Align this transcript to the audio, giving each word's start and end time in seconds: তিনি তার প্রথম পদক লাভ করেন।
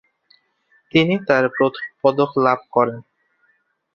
তিনি 0.93 1.15
তার 1.27 1.43
প্রথম 1.57 1.85
পদক 2.01 2.31
লাভ 2.45 2.59
করেন। 2.71 2.99